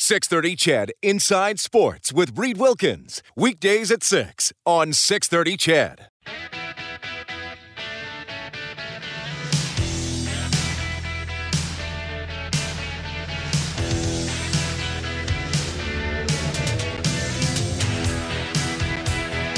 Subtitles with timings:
[0.00, 3.20] 630 CHED Inside Sports with Reed Wilkins.
[3.34, 6.06] Weekdays at 6 on 630 CHED.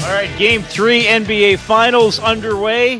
[0.03, 2.99] All right, game three NBA Finals underway.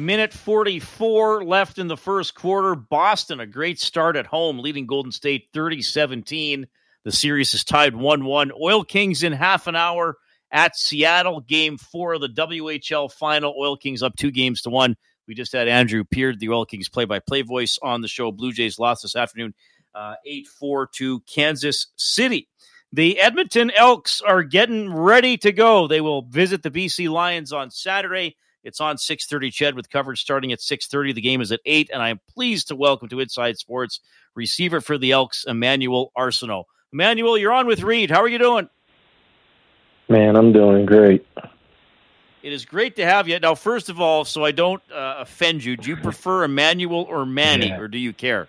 [0.00, 2.74] Minute 44 left in the first quarter.
[2.74, 6.66] Boston, a great start at home, leading Golden State 30 17.
[7.04, 8.52] The series is tied 1 1.
[8.58, 10.16] Oil Kings in half an hour
[10.50, 11.40] at Seattle.
[11.40, 13.54] Game four of the WHL final.
[13.58, 14.96] Oil Kings up two games to one.
[15.28, 18.32] We just had Andrew Peard, the Oil Kings play by play voice, on the show.
[18.32, 19.52] Blue Jays lost this afternoon
[19.94, 22.48] uh, 8 uh, 4 to Kansas City.
[22.90, 25.86] The Edmonton Elks are getting ready to go.
[25.86, 28.36] They will visit the BC Lions on Saturday.
[28.62, 31.14] It's on 6:30 CHED with coverage starting at 6:30.
[31.14, 34.00] The game is at 8 and I am pleased to welcome to Inside Sports
[34.34, 36.64] receiver for the Elks Emmanuel Arceneaux.
[36.92, 38.10] Emmanuel, you're on with Reed.
[38.10, 38.68] How are you doing?
[40.08, 41.26] Man, I'm doing great.
[42.42, 43.38] It is great to have you.
[43.38, 47.26] Now, first of all, so I don't uh, offend you, do you prefer Emmanuel or
[47.26, 47.78] Manny, yeah.
[47.78, 48.48] or do you care?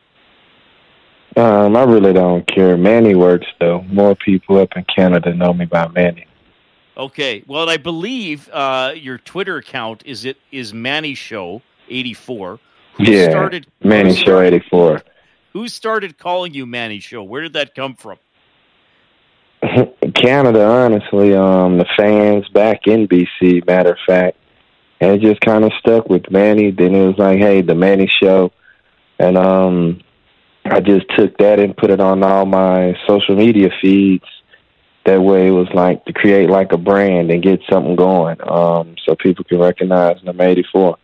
[1.35, 2.75] Um, I really don't care.
[2.77, 3.83] Manny works though.
[3.83, 6.25] More people up in Canada know me by Manny.
[6.97, 7.43] Okay.
[7.47, 12.59] Well, I believe uh, your Twitter account is it is Manny Show eighty four.
[12.99, 15.01] Yeah, started Manny Show eighty four.
[15.53, 17.23] Who started calling you Manny Show?
[17.23, 18.17] Where did that come from?
[20.15, 23.65] Canada, honestly, um, the fans back in BC.
[23.65, 24.37] Matter of fact,
[24.99, 26.71] and it just kind of stuck with Manny.
[26.71, 28.51] Then it was like, hey, the Manny Show,
[29.19, 30.01] and um,
[30.65, 34.25] I just took that and put it on all my social media feeds.
[35.05, 38.95] That way, it was like to create like a brand and get something going, um,
[39.03, 40.97] so people can recognize number eighty four.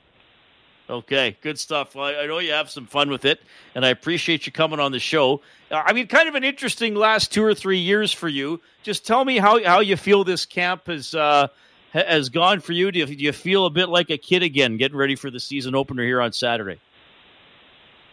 [0.89, 1.95] Okay, good stuff.
[1.95, 3.41] Well, I know you have some fun with it,
[3.75, 5.41] and I appreciate you coming on the show.
[5.69, 8.61] Uh, I mean, kind of an interesting last two or three years for you.
[8.83, 11.47] Just tell me how how you feel this camp has uh,
[11.91, 12.91] has gone for you.
[12.91, 15.39] Do you, do you feel a bit like a kid again, getting ready for the
[15.39, 16.79] season opener here on Saturday?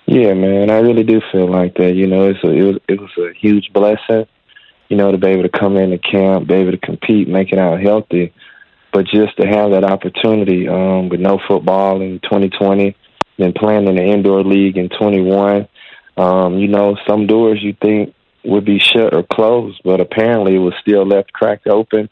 [0.07, 1.95] Yeah, man, I really do feel like that.
[1.95, 4.27] You know, it's a, it was it was a huge blessing.
[4.89, 7.59] You know, to be able to come into camp, be able to compete, make it
[7.59, 8.33] out healthy,
[8.93, 12.97] but just to have that opportunity um, with no football in 2020,
[13.39, 15.67] then playing in the indoor league in 21.
[16.17, 18.15] Um, you know, some doors you think
[18.45, 22.09] would be shut or closed, but apparently it was still left cracked open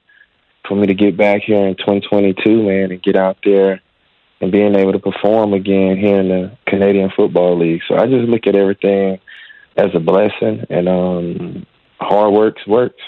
[0.67, 3.81] for me to get back here in 2022, man, and get out there
[4.41, 7.83] and being able to perform again here in the Canadian Football League.
[7.87, 9.21] So I just look at everything
[9.77, 11.67] as a blessing, and um,
[12.03, 13.03] hard works works.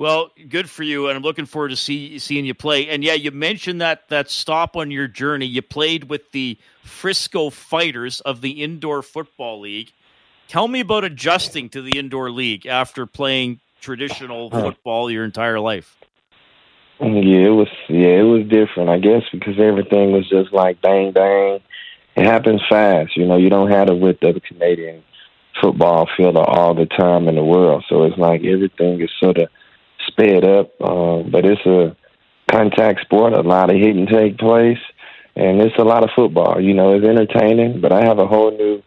[0.00, 2.88] Well, good for you, and I'm looking forward to see, seeing you play.
[2.88, 5.44] And yeah, you mentioned that that stop on your journey.
[5.44, 9.92] You played with the Frisco Fighters of the Indoor Football League.
[10.48, 15.96] Tell me about adjusting to the indoor league after playing traditional football your entire life.
[16.98, 18.88] Yeah, it was yeah, it was different.
[18.88, 21.60] I guess because everything was just like bang bang.
[22.16, 23.36] It happens fast, you know.
[23.36, 25.02] You don't have the with the Canadian
[25.60, 29.48] football field all the time in the world, so it's like everything is sort of
[30.06, 30.80] sped up.
[30.80, 31.96] Um, but it's a
[32.50, 33.32] contact sport.
[33.32, 34.78] A lot of hit and take place,
[35.36, 36.60] and it's a lot of football.
[36.60, 38.82] You know, it's entertaining, but I have a whole new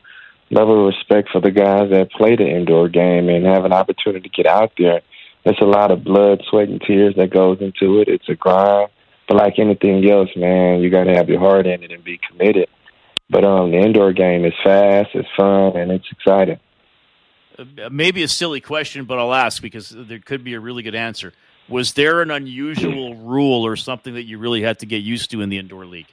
[0.51, 4.29] level of respect for the guys that play the indoor game and have an opportunity
[4.29, 5.01] to get out there
[5.45, 8.07] it's a lot of blood, sweat, and tears that goes into it.
[8.07, 8.89] It's a grind,
[9.27, 12.19] but like anything else, man, you got to have your heart in it and be
[12.29, 12.69] committed.
[13.29, 16.59] But um, the indoor game is fast, it's fun, and it's exciting.
[17.57, 20.95] Uh, maybe a silly question, but I'll ask because there could be a really good
[20.95, 21.33] answer.
[21.69, 25.41] Was there an unusual rule or something that you really had to get used to
[25.41, 26.07] in the indoor league?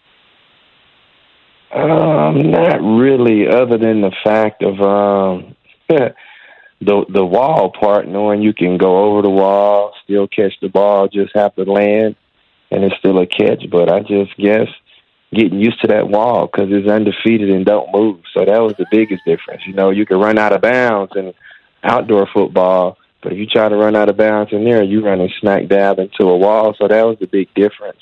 [1.73, 5.57] Um, not really, other than the fact of um,
[5.89, 6.15] the
[6.81, 11.31] the wall part, knowing you can go over the wall, still catch the ball, just
[11.35, 12.17] have to land,
[12.71, 13.65] and it's still a catch.
[13.71, 14.67] But I just guess
[15.33, 18.21] getting used to that wall because it's undefeated and don't move.
[18.35, 19.63] So that was the biggest difference.
[19.67, 21.33] You know, you can run out of bounds in
[21.83, 25.31] outdoor football, but if you try to run out of bounds in there, you're running
[25.41, 26.75] smack dab into a wall.
[26.79, 28.01] So that was the big difference.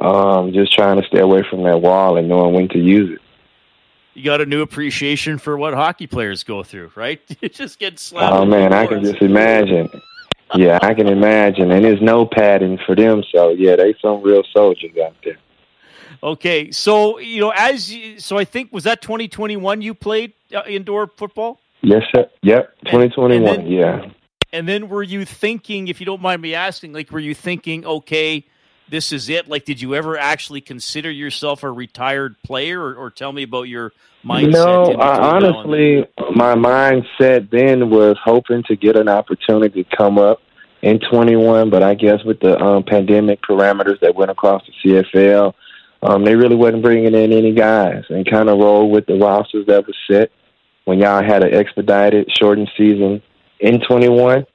[0.00, 3.20] Um, just trying to stay away from that wall and knowing when to use it.
[4.14, 7.20] you got a new appreciation for what hockey players go through, right?
[7.40, 8.34] You just get slapped.
[8.34, 9.88] Oh man, I can just imagine.
[10.56, 13.22] yeah, I can imagine, and there's no padding for them.
[13.32, 15.38] So yeah, they some real soldiers out there.
[16.24, 20.62] Okay, so you know, as you, so I think was that 2021 you played uh,
[20.66, 21.60] indoor football?
[21.82, 22.30] Yes, sir.
[22.42, 23.30] Yep, 2021.
[23.30, 24.10] And, and then, yeah.
[24.50, 27.84] And then were you thinking, if you don't mind me asking, like, were you thinking,
[27.84, 28.46] okay,
[28.88, 29.48] this is it?
[29.48, 33.64] Like, did you ever actually consider yourself a retired player, or, or tell me about
[33.64, 33.92] your
[34.24, 34.52] mindset?
[34.52, 40.40] No, I, honestly, my mindset then was hoping to get an opportunity to come up
[40.80, 45.52] in 21, but I guess with the um, pandemic parameters that went across the CFL,
[46.04, 49.66] um, they really wasn't bringing in any guys and kind of roll with the rosters
[49.66, 50.30] that was set
[50.84, 53.22] when y'all had an expedited, shortened season
[53.58, 54.46] in 21.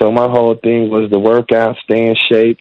[0.00, 2.58] So my whole thing was to work out, stay in shape,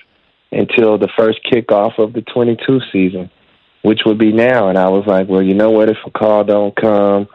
[0.51, 3.29] until the first kickoff of the 22 season,
[3.81, 4.69] which would be now.
[4.69, 5.89] And I was like, well, you know what?
[5.89, 7.27] If a call don't come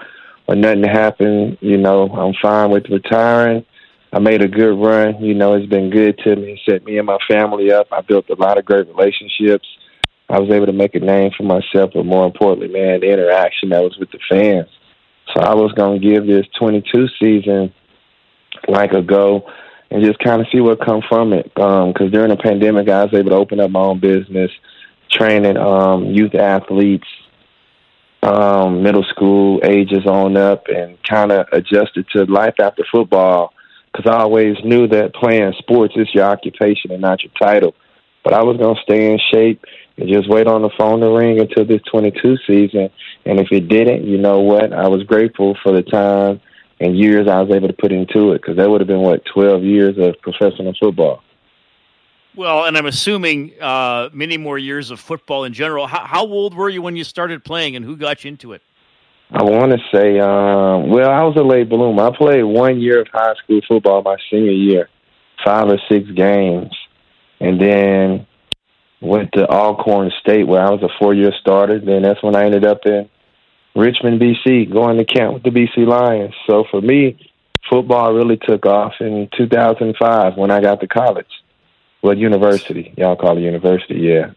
[0.47, 3.67] or nothing happen, you know, I'm fine with retiring.
[4.13, 5.23] I made a good run.
[5.23, 6.61] You know, it's been good to me.
[6.69, 7.89] Set me and my family up.
[7.93, 9.67] I built a lot of great relationships.
[10.31, 13.71] I was able to make a name for myself, but more importantly, man, the interaction
[13.71, 14.69] that was with the fans.
[15.35, 17.75] So I was going to give this 22 season
[18.69, 19.51] like a go
[19.91, 21.53] and just kind of see what come from it.
[21.55, 24.53] Because um, during the pandemic, I was able to open up my own business,
[25.11, 27.09] training um, youth athletes,
[28.23, 33.53] um, middle school ages on up, and kind of adjusted to life after football.
[33.91, 37.75] Because I always knew that playing sports is your occupation and not your title.
[38.23, 39.65] But I was going to stay in shape
[40.09, 42.91] just wait on the phone to ring until this 22 season.
[43.25, 44.73] And if it didn't, you know what?
[44.73, 46.41] I was grateful for the time
[46.81, 49.23] and years I was able to put into it because that would have been what
[49.27, 51.23] twelve years of professional football.
[52.35, 55.87] Well, and I'm assuming uh, many more years of football in general.
[55.87, 58.63] How, how, old were you when you started playing, and who got you into it?
[59.33, 62.05] I want to say, um, well, I was a late bloomer.
[62.05, 64.89] I played one year of high school football my senior year,
[65.45, 66.71] five or six games,
[67.41, 68.27] and then
[69.01, 71.79] went to Alcorn State where I was a four-year starter.
[71.79, 73.09] Then that's when I ended up in
[73.75, 76.35] Richmond, BC, going to camp with the BC Lions.
[76.47, 77.19] So for me,
[77.69, 81.31] football really took off in 2005 when I got to college.
[82.03, 82.93] Well, university.
[82.97, 84.33] Y'all call it university, yeah.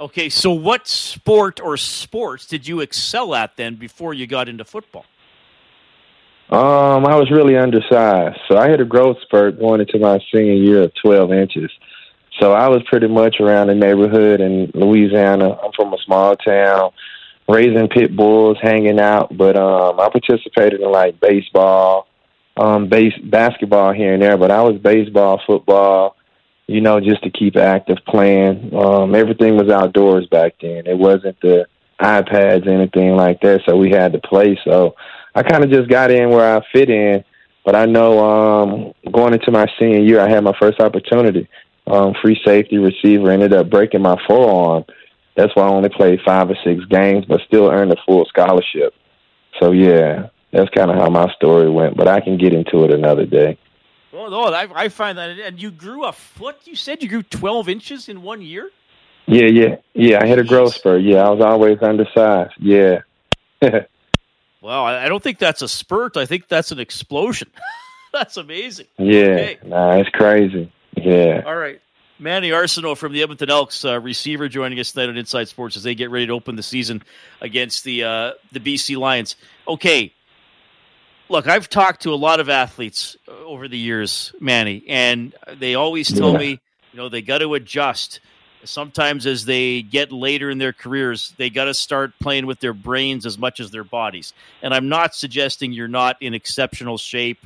[0.00, 4.64] Okay, so what sport or sports did you excel at then before you got into
[4.64, 5.04] football?
[6.50, 8.38] Um, I was really undersized.
[8.48, 11.70] So I had a growth spurt going into my senior year of 12 inches.
[12.40, 15.52] So I was pretty much around the neighborhood in Louisiana.
[15.62, 16.90] I'm from a small town
[17.48, 19.36] raising pit bulls, hanging out.
[19.36, 22.08] But um, I participated in like baseball,
[22.56, 24.36] um, base basketball here and there.
[24.36, 26.16] But I was baseball, football,
[26.66, 28.74] you know, just to keep active playing.
[28.74, 30.86] Um, everything was outdoors back then.
[30.86, 31.66] It wasn't the
[32.00, 33.62] iPads, anything like that.
[33.66, 34.58] So we had to play.
[34.64, 34.96] So
[35.34, 37.24] I kind of just got in where I fit in.
[37.64, 41.48] But I know um, going into my senior year, I had my first opportunity.
[41.86, 44.84] Um, free safety receiver ended up breaking my forearm
[45.36, 48.94] that's why I only played five or six games, but still earned a full scholarship.
[49.60, 51.96] So yeah, that's kind of how my story went.
[51.96, 53.58] But I can get into it another day.
[54.12, 56.56] Well, no, I, I find that, and you grew a foot.
[56.64, 58.70] You said you grew twelve inches in one year.
[59.26, 60.22] Yeah, yeah, yeah.
[60.22, 61.02] I hit a growth spurt.
[61.02, 62.52] Yeah, I was always undersized.
[62.60, 63.00] Yeah.
[64.60, 66.16] well, I don't think that's a spurt.
[66.16, 67.50] I think that's an explosion.
[68.12, 68.86] that's amazing.
[68.98, 69.58] Yeah, okay.
[69.64, 70.70] nah, it's crazy.
[70.96, 71.42] Yeah.
[71.44, 71.80] All right.
[72.18, 75.82] Manny Arceneaux from the Edmonton Elks, uh, receiver, joining us tonight on Inside Sports as
[75.82, 77.02] they get ready to open the season
[77.40, 79.34] against the uh, the BC Lions.
[79.66, 80.12] Okay,
[81.28, 85.74] look, I've talked to a lot of athletes uh, over the years, Manny, and they
[85.74, 86.38] always tell yeah.
[86.38, 86.48] me,
[86.92, 88.20] you know, they got to adjust.
[88.62, 92.72] Sometimes, as they get later in their careers, they got to start playing with their
[92.72, 94.32] brains as much as their bodies.
[94.62, 97.44] And I'm not suggesting you're not in exceptional shape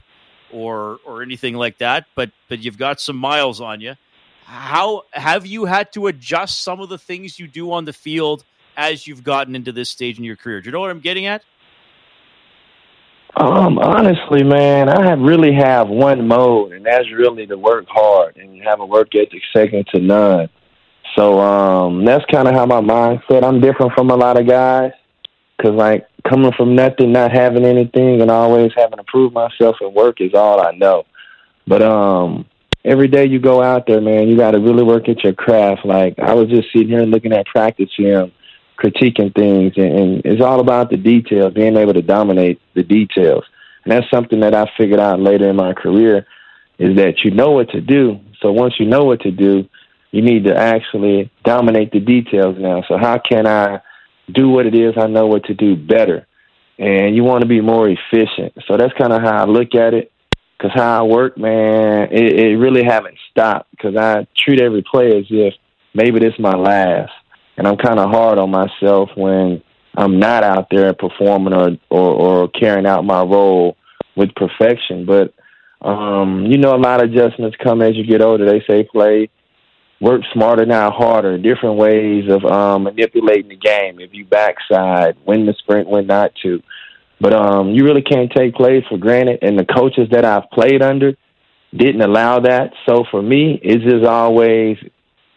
[0.53, 3.95] or or anything like that, but but you've got some miles on you
[4.49, 8.45] how have you had to adjust some of the things you do on the field
[8.79, 10.63] as you've gotten into this stage in your career?
[10.63, 11.43] Do you know what I'm getting at?
[13.37, 18.37] Um, honestly, man, I have really have one mode, and that's really to work hard
[18.37, 20.49] and have a work ethic second to none.
[21.15, 23.45] So um, that's kind of how my mindset.
[23.45, 24.93] I'm different from a lot of guys
[25.59, 29.93] because, like, coming from nothing, not having anything, and always having to prove myself and
[29.93, 31.05] work is all I know.
[31.67, 32.47] But um,
[32.85, 35.85] every day you go out there, man, you got to really work at your craft.
[35.85, 38.33] Like I was just sitting here looking at practice film,
[38.79, 43.45] critiquing things, and, and it's all about the details, being able to dominate the details.
[43.85, 46.27] And that's something that I figured out later in my career
[46.79, 48.21] is that you know what to do.
[48.41, 49.69] So once you know what to do,
[50.11, 52.83] you need to actually dominate the details now.
[52.89, 53.81] So how can I
[54.33, 56.27] do what it is I know what to do better?
[56.79, 58.55] and you want to be more efficient.
[58.67, 60.13] So that's kind of how I look at it.
[60.57, 63.71] Because how I work, man, it, it really haven't stopped.
[63.71, 65.55] Because I treat every play as if
[65.95, 67.13] maybe this is my last,
[67.57, 69.63] and I'm kind of hard on myself when
[69.97, 73.77] I'm not out there performing or, or or carrying out my role
[74.17, 75.07] with perfection.
[75.07, 75.33] But
[75.81, 78.45] um, you know, a lot of adjustments come as you get older.
[78.45, 79.31] They say play
[80.01, 81.39] work smarter, not harder.
[81.39, 84.01] Different ways of um, manipulating the game.
[84.01, 86.63] If you backside, when the sprint, when not to.
[87.21, 89.41] But um, you really can't take plays for granted.
[89.43, 91.17] And the coaches that I've played under
[91.75, 92.73] didn't allow that.
[92.89, 94.79] So for me, it's just always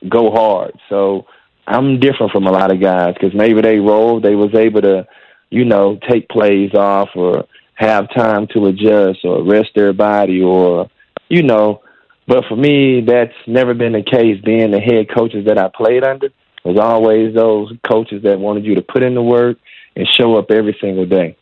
[0.08, 0.74] go hard.
[0.90, 1.26] So
[1.68, 5.08] I'm different from a lot of guys because maybe they rolled, they was able to,
[5.50, 10.90] you know, take plays off or have time to adjust or rest their body or,
[11.30, 11.82] you know.
[12.32, 14.40] But for me, that's never been the case.
[14.42, 16.30] Being the head coaches that I played under
[16.64, 19.58] was always those coaches that wanted you to put in the work
[19.98, 21.36] and show up every single day.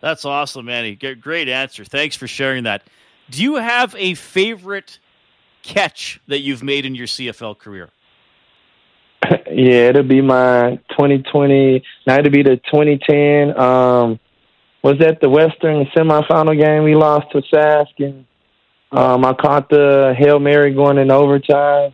[0.00, 0.96] That's awesome, Manny.
[0.96, 1.84] Great answer.
[1.84, 2.82] Thanks for sharing that.
[3.30, 4.98] Do you have a favorite
[5.62, 7.88] catch that you've made in your CFL career?
[9.48, 11.84] yeah, it'll be my 2020.
[12.08, 13.56] Now it'll be the 2010.
[13.56, 14.18] Um,
[14.82, 18.26] was that the Western semifinal game we lost to Sask and
[18.94, 21.92] um, I caught the hail mary going in overtime,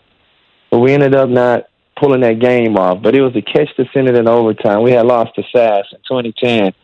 [0.70, 1.64] but we ended up not
[1.98, 3.02] pulling that game off.
[3.02, 4.82] But it was a catch to send it in overtime.
[4.82, 6.74] We had lost to Sask in 2010.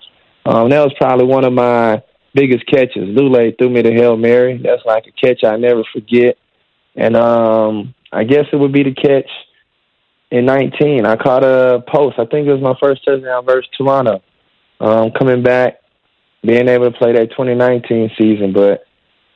[0.46, 2.02] Um, that was probably one of my
[2.34, 3.08] biggest catches.
[3.16, 4.56] Lulay threw me the hail mary.
[4.56, 6.38] That's like a catch I never forget.
[6.94, 9.28] And um, I guess it would be the catch
[10.30, 11.04] in 19.
[11.04, 12.18] I caught a post.
[12.18, 14.22] I think it was my first touchdown versus Toronto.
[14.80, 15.80] Um, coming back,
[16.42, 18.86] being able to play that 2019 season, but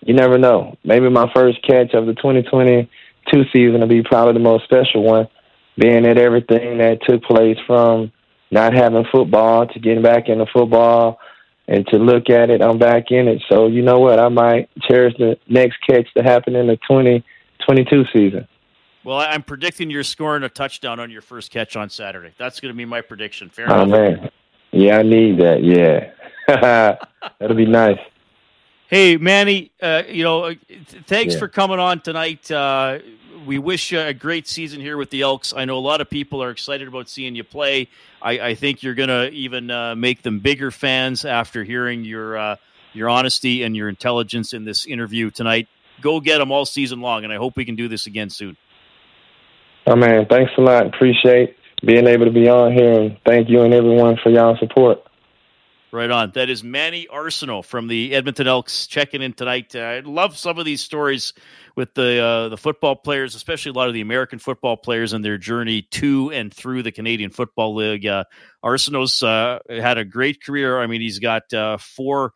[0.02, 0.76] you never know.
[0.85, 5.28] Maybe my first catch of the 2022 season will be probably the most special one,
[5.76, 8.12] being that everything that took place from
[8.50, 11.19] not having football to getting back into football
[11.69, 13.42] and to look at it, I'm back in it.
[13.49, 14.19] So you know what?
[14.19, 18.49] I might cherish the next catch to happen in the 2022 season.
[19.04, 22.35] Well, I'm predicting you're scoring a touchdown on your first catch on Saturday.
[22.38, 23.49] That's going to be my prediction.
[23.49, 23.88] Fair oh, enough.
[23.88, 24.30] man.
[24.73, 25.62] Yeah, I need that.
[25.62, 26.11] Yeah.
[27.38, 27.99] That'll be nice.
[28.90, 30.54] Hey, Manny, uh, you know, uh,
[31.06, 31.38] thanks yeah.
[31.38, 32.50] for coming on tonight.
[32.50, 32.99] Uh,
[33.47, 35.54] we wish you a great season here with the Elks.
[35.56, 37.87] I know a lot of people are excited about seeing you play.
[38.20, 42.37] I, I think you're going to even uh, make them bigger fans after hearing your
[42.37, 42.56] uh,
[42.92, 45.68] your honesty and your intelligence in this interview tonight.
[46.00, 48.56] Go get them all season long, and I hope we can do this again soon.
[49.87, 50.88] Oh man, thanks a lot.
[50.88, 51.56] Appreciate
[51.87, 55.06] being able to be on here, and thank you and everyone for y'all support.
[55.92, 56.30] Right on.
[56.35, 59.75] That is Manny Arceneaux from the Edmonton Elks checking in tonight.
[59.75, 61.32] Uh, I love some of these stories
[61.75, 65.25] with the uh, the football players, especially a lot of the American football players and
[65.25, 68.06] their journey to and through the Canadian Football League.
[68.06, 68.23] Uh,
[68.64, 70.78] Arceneaux's uh, had a great career.
[70.78, 72.35] I mean, he's got uh, four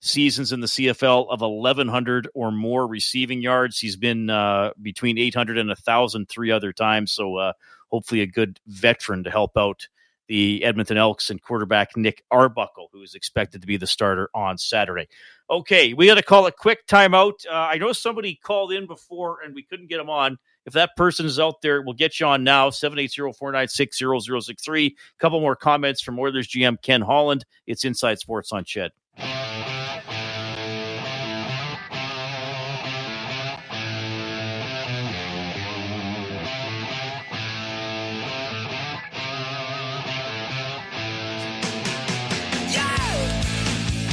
[0.00, 3.78] seasons in the CFL of 1,100 or more receiving yards.
[3.78, 7.12] He's been uh, between 800 and 1,000 three other times.
[7.12, 7.52] So
[7.88, 9.86] hopefully a good veteran to help out
[10.28, 14.58] the Edmonton Elks and quarterback Nick Arbuckle, who is expected to be the starter on
[14.58, 15.06] Saturday.
[15.48, 17.46] Okay, we got to call a quick timeout.
[17.48, 20.38] Uh, I know somebody called in before and we couldn't get them on.
[20.64, 24.86] If that person is out there, we'll get you on now, 780-496-0063.
[24.86, 27.44] A couple more comments from Oilers GM Ken Holland.
[27.68, 28.90] It's Inside Sports on CHED.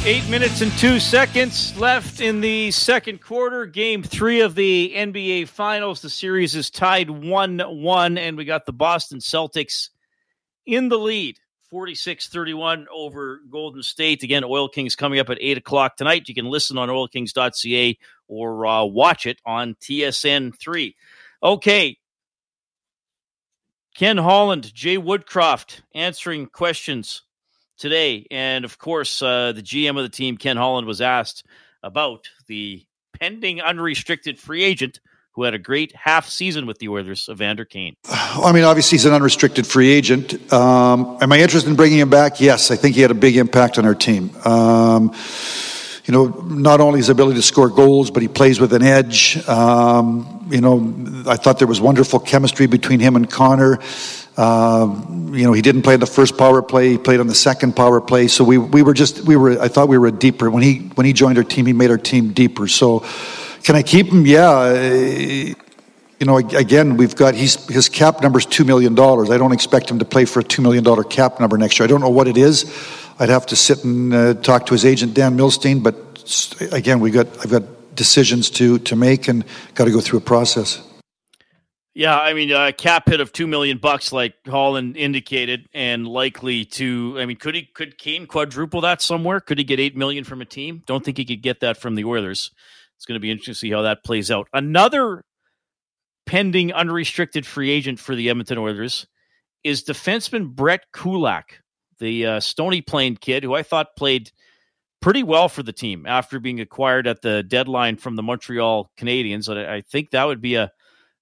[0.05, 3.65] Eight minutes and two seconds left in the second quarter.
[3.65, 6.01] Game three of the NBA Finals.
[6.01, 9.91] The series is tied 1 1, and we got the Boston Celtics
[10.65, 14.23] in the lead 46 31 over Golden State.
[14.23, 16.27] Again, Oil Kings coming up at 8 o'clock tonight.
[16.27, 20.97] You can listen on oilkings.ca or uh, watch it on TSN 3.
[21.41, 21.97] Okay.
[23.95, 27.21] Ken Holland, Jay Woodcroft answering questions
[27.77, 28.27] today.
[28.31, 31.45] And of course, uh, the GM of the team, Ken Holland, was asked
[31.81, 32.85] about the
[33.19, 34.99] pending unrestricted free agent
[35.33, 37.95] who had a great half season with the Oilers, Evander Kane.
[38.05, 40.53] I mean, obviously, he's an unrestricted free agent.
[40.53, 42.39] Um, am I interested in bringing him back?
[42.39, 44.29] Yes, I think he had a big impact on our team.
[44.45, 45.11] Um,
[46.05, 49.37] you know, not only his ability to score goals, but he plays with an edge.
[49.47, 50.93] Um, you know,
[51.27, 53.79] I thought there was wonderful chemistry between him and Connor.
[54.35, 56.89] Um, you know, he didn't play the first power play.
[56.89, 58.27] He played on the second power play.
[58.27, 59.61] So we we were just we were.
[59.61, 61.65] I thought we were deeper when he when he joined our team.
[61.65, 62.67] He made our team deeper.
[62.67, 63.05] So,
[63.63, 64.25] can I keep him?
[64.25, 64.73] Yeah.
[66.19, 69.29] You know, again, we've got his cap number is two million dollars.
[69.29, 71.85] I don't expect him to play for a two million dollar cap number next year.
[71.85, 72.63] I don't know what it is.
[73.19, 75.83] I'd have to sit and uh, talk to his agent Dan Milstein.
[75.83, 75.95] But
[76.71, 77.63] again, we got I've got
[77.95, 79.43] decisions to to make and
[79.75, 80.81] got to go through a process.
[81.95, 86.65] Yeah, I mean, a cap hit of two million bucks, like Holland indicated, and likely
[86.65, 87.15] to.
[87.19, 89.39] I mean, could he could Kane quadruple that somewhere?
[89.39, 90.81] Could he get eight million from a team?
[90.87, 92.49] Don't think he could get that from the Oilers.
[92.97, 94.47] It's going to be interesting to see how that plays out.
[94.53, 95.23] Another
[96.25, 99.05] pending unrestricted free agent for the Edmonton Oilers
[99.63, 101.59] is defenseman Brett Kulak,
[102.03, 104.31] the uh, Stony Plain kid, who I thought played
[105.01, 109.47] pretty well for the team after being acquired at the deadline from the Montreal Canadiens.
[109.47, 110.71] And I think that would be a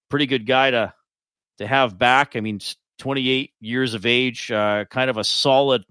[0.09, 0.93] pretty good guy to
[1.59, 2.35] to have back.
[2.35, 2.59] I mean,
[2.97, 5.83] 28 years of age, uh, kind of a solid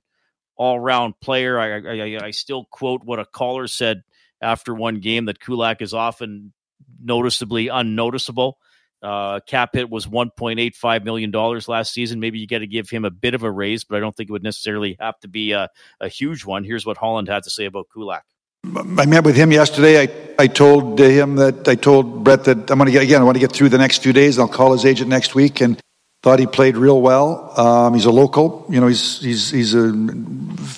[0.56, 1.58] all round player.
[1.58, 4.02] I, I, I still quote what a caller said
[4.42, 6.52] after one game that Kulak is often
[7.00, 8.58] noticeably unnoticeable.
[9.02, 12.20] Uh, cap hit was $1.85 million last season.
[12.20, 14.28] Maybe you got to give him a bit of a raise, but I don't think
[14.28, 15.68] it would necessarily have to be a,
[16.00, 16.64] a huge one.
[16.64, 18.24] Here's what Holland had to say about Kulak.
[18.64, 20.02] I met with him yesterday.
[20.02, 23.22] I, I told him that I told Brett that I'm going to get again.
[23.22, 24.38] I want to get through the next few days.
[24.38, 25.80] I'll call his agent next week, and
[26.22, 27.58] thought he played real well.
[27.58, 28.66] Um, he's a local.
[28.68, 29.92] You know, he's he's he's a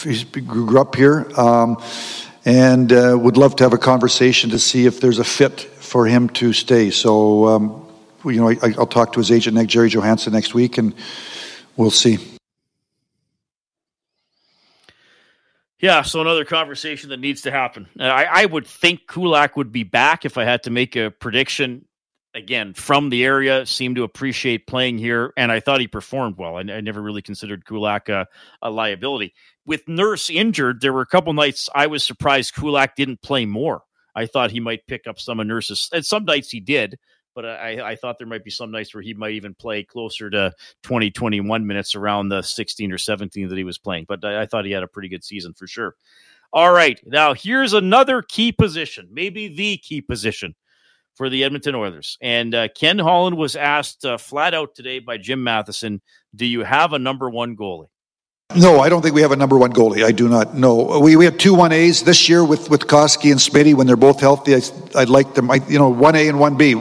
[0.04, 1.82] he grew up here, um,
[2.44, 6.06] and uh, would love to have a conversation to see if there's a fit for
[6.06, 6.90] him to stay.
[6.90, 7.81] So, um,
[8.24, 10.94] you know, I, will talk to his agent, Jerry Johansson, next week, and
[11.76, 12.18] we'll see.
[15.82, 17.88] Yeah, so another conversation that needs to happen.
[17.98, 21.10] Uh, I, I, would think Kulak would be back if I had to make a
[21.10, 21.86] prediction.
[22.34, 26.56] Again, from the area, seemed to appreciate playing here, and I thought he performed well.
[26.56, 28.26] I, I never really considered Kulak a,
[28.62, 29.34] a, liability.
[29.66, 33.82] With Nurse injured, there were a couple nights I was surprised Kulak didn't play more.
[34.14, 36.96] I thought he might pick up some of Nurse's, and some nights he did
[37.34, 40.30] but I, I thought there might be some nights where he might even play closer
[40.30, 44.06] to 20, 21 minutes around the 16 or 17 that he was playing.
[44.08, 45.94] But I, I thought he had a pretty good season for sure.
[46.52, 47.00] All right.
[47.06, 50.54] Now, here's another key position, maybe the key position
[51.14, 52.18] for the Edmonton Oilers.
[52.20, 56.00] And uh, Ken Holland was asked uh, flat out today by Jim Matheson
[56.34, 57.88] Do you have a number one goalie?
[58.56, 60.04] No, I don't think we have a number one goalie.
[60.04, 60.54] I do not.
[60.54, 63.86] No, we, we have two one A's this year with with Koski and Smitty when
[63.86, 64.54] they're both healthy.
[64.54, 64.60] I,
[64.94, 65.50] would like them.
[65.50, 66.74] I, you know, one A and one B.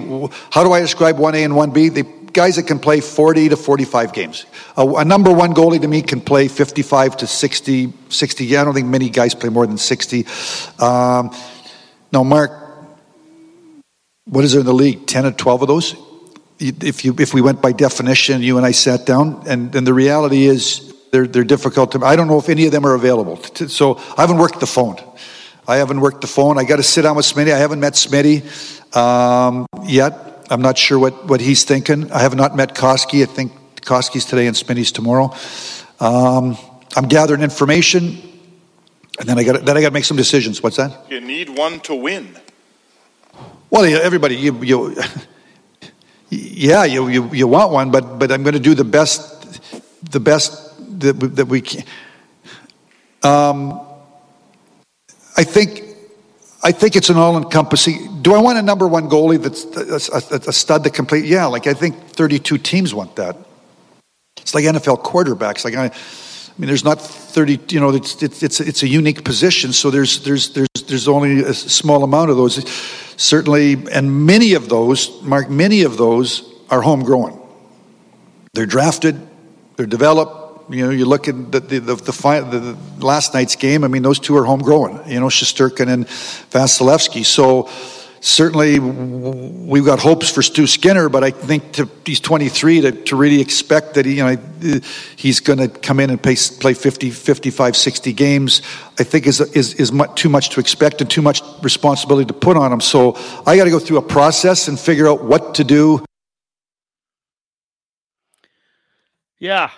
[0.51, 1.89] How do I describe one A and one B?
[1.89, 2.03] The
[2.33, 4.45] guys that can play forty to forty five games.
[4.75, 8.45] A, a, number one goalie to me can play fifty five to 60, 60.
[8.45, 10.25] Yeah, I don't think many guys play more than sixty.
[10.79, 11.33] Um,
[12.11, 12.51] now, Mark,
[14.25, 15.07] what is there in the league?
[15.07, 15.95] Ten or twelve of those?
[16.59, 19.93] If you if we went by definition, you and I sat down, and and the
[19.93, 23.37] reality is they're, they're difficult to, I don't know if any of them are available.
[23.43, 24.95] So I haven't worked the phone.
[25.67, 26.57] I haven't worked the phone.
[26.57, 27.53] I got to sit down with Smitty.
[27.53, 30.45] I haven't met Smitty um, yet.
[30.49, 32.11] I'm not sure what, what he's thinking.
[32.11, 33.23] I have not met Koski.
[33.23, 35.33] I think Koski's today and Smitty's tomorrow.
[35.99, 36.57] Um,
[36.95, 38.17] I'm gathering information,
[39.19, 40.61] and then I got then I got to make some decisions.
[40.61, 41.05] What's that?
[41.09, 42.35] You need one to win.
[43.69, 44.95] Well, everybody, you, you
[46.29, 49.41] yeah, you, you you want one, but but I'm going to do the best
[50.11, 50.70] the best
[51.01, 51.83] that we, that we can.
[53.23, 53.79] Um,
[55.37, 55.83] I think
[56.63, 58.21] I think it's an all-encompassing.
[58.21, 59.65] Do I want a number one goalie that's
[60.09, 61.25] a, a, a stud that complete?
[61.25, 63.35] Yeah, like I think 32 teams want that.
[64.37, 65.63] It's like NFL quarterbacks.
[65.65, 65.91] Like I, I
[66.59, 67.59] mean, there's not 30.
[67.69, 69.73] You know, it's it's it's, it's a unique position.
[69.73, 72.67] So there's there's there's there's only a small amount of those.
[73.17, 77.39] Certainly, and many of those, Mark, many of those are homegrown.
[78.53, 79.15] They're drafted,
[79.77, 80.40] they're developed,
[80.71, 83.83] you know, you look at the the, the, the, the last night's game.
[83.83, 85.03] I mean, those two are homegrown.
[85.07, 87.25] You know, Shesterkin and Vasilevskiy.
[87.25, 87.69] So
[88.21, 93.15] certainly we've got hopes for Stu Skinner, but I think to, he's 23 to, to
[93.15, 94.79] really expect that he, you know
[95.15, 98.61] he's going to come in and play, play 50, 55, 60 games.
[98.99, 102.33] I think is is is much, too much to expect and too much responsibility to
[102.33, 102.79] put on him.
[102.81, 106.05] So I got to go through a process and figure out what to do.
[109.39, 109.71] Yeah,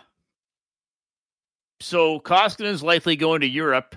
[1.84, 3.96] so Koskinen is likely going to Europe.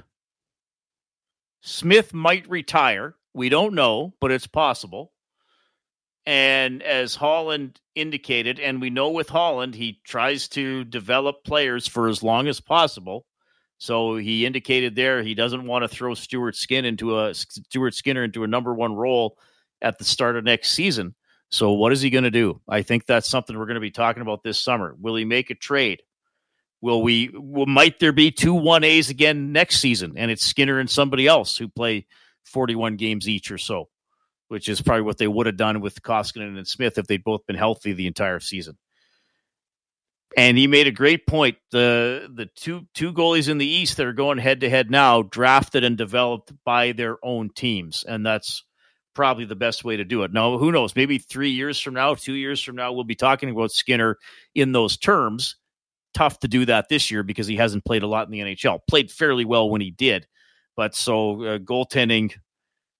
[1.62, 3.14] Smith might retire.
[3.32, 5.12] We don't know, but it's possible.
[6.26, 12.08] And as Holland indicated, and we know with Holland, he tries to develop players for
[12.08, 13.24] as long as possible.
[13.78, 18.24] So he indicated there he doesn't want to throw Stuart Skin into a Stuart Skinner
[18.24, 19.38] into a number one role
[19.82, 21.14] at the start of next season.
[21.50, 22.60] So what is he going to do?
[22.68, 24.96] I think that's something we're going to be talking about this summer.
[24.98, 26.02] Will he make a trade?
[26.86, 27.30] Will we?
[27.34, 31.26] Will, might there be two one A's again next season, and it's Skinner and somebody
[31.26, 32.06] else who play
[32.44, 33.88] forty one games each or so,
[34.46, 37.44] which is probably what they would have done with Koskinen and Smith if they'd both
[37.44, 38.78] been healthy the entire season.
[40.36, 41.56] And he made a great point.
[41.72, 45.22] The the two two goalies in the East that are going head to head now,
[45.22, 48.62] drafted and developed by their own teams, and that's
[49.12, 50.32] probably the best way to do it.
[50.32, 50.94] Now, who knows?
[50.94, 54.18] Maybe three years from now, two years from now, we'll be talking about Skinner
[54.54, 55.56] in those terms.
[56.16, 58.80] Tough to do that this year because he hasn't played a lot in the NHL.
[58.88, 60.26] Played fairly well when he did,
[60.74, 62.32] but so uh, goaltending.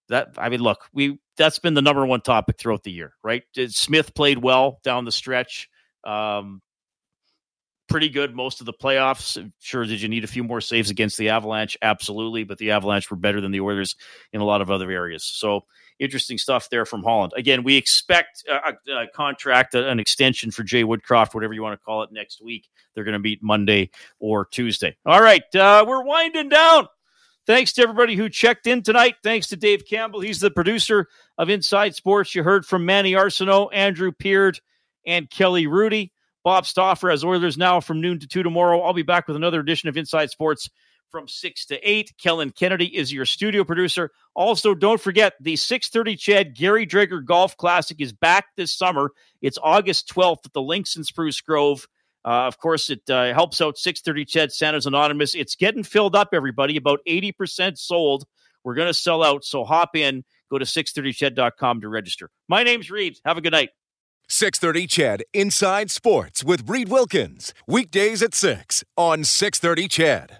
[0.09, 3.41] That I mean, look, we that's been the number one topic throughout the year, right?
[3.69, 5.67] Smith played well down the stretch.
[6.03, 6.61] Um,
[7.89, 9.51] pretty good most of the playoffs.
[9.57, 11.75] Sure, did you need a few more saves against the Avalanche?
[11.81, 13.95] Absolutely, but the Avalanche were better than the Oilers
[14.31, 15.23] in a lot of other areas.
[15.23, 15.61] So
[15.99, 17.33] interesting stuff there from Holland.
[17.35, 21.83] Again, we expect a, a contract, an extension for Jay Woodcroft, whatever you want to
[21.83, 22.69] call it, next week.
[22.93, 24.97] They're going to meet Monday or Tuesday.
[25.05, 26.87] All right, uh, we're winding down.
[27.45, 29.15] Thanks to everybody who checked in tonight.
[29.23, 30.19] Thanks to Dave Campbell.
[30.19, 31.07] He's the producer
[31.37, 32.35] of Inside Sports.
[32.35, 34.59] You heard from Manny Arceneaux, Andrew Peard,
[35.05, 36.11] and Kelly Rudy.
[36.43, 38.81] Bob Stauffer as Oilers now from noon to 2 tomorrow.
[38.81, 40.69] I'll be back with another edition of Inside Sports
[41.09, 42.13] from 6 to 8.
[42.17, 44.11] Kellen Kennedy is your studio producer.
[44.35, 49.11] Also, don't forget the 630 CHED Gary Drager Golf Classic is back this summer.
[49.41, 51.87] It's August 12th at the Links in Spruce Grove.
[52.25, 55.33] Uh, of course, it uh, helps out 630 CHED Santa's Anonymous.
[55.33, 56.75] It's getting filled up, everybody.
[56.75, 58.25] About 80% sold.
[58.63, 59.45] We're going to sell out.
[59.45, 60.25] So hop in.
[60.49, 62.29] Go to 630ched.com to register.
[62.47, 63.17] My name's Reed.
[63.25, 63.69] Have a good night.
[64.29, 67.53] 630 CHED Inside Sports with Reed Wilkins.
[67.65, 70.35] Weekdays at 6 on 630 CHED.